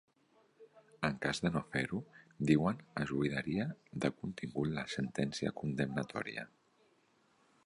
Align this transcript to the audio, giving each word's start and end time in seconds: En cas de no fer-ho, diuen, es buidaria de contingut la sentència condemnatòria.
En 1.09 1.19
cas 1.25 1.41
de 1.47 1.51
no 1.57 1.61
fer-ho, 1.75 1.99
diuen, 2.51 2.81
es 3.05 3.13
buidaria 3.19 3.69
de 4.07 4.13
contingut 4.23 4.75
la 4.79 4.89
sentència 4.99 5.57
condemnatòria. 5.63 6.53